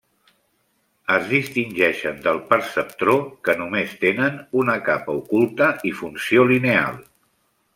[1.15, 3.15] Es distingeixen del perceptró
[3.49, 6.99] que només tenen una capa oculta i funció lineal.